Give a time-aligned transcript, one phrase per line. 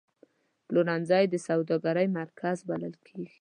[0.67, 3.29] پلورنځی د سوداګرۍ مرکز بلل کېږي.